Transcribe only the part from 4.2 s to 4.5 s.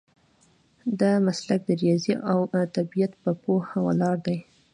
دی.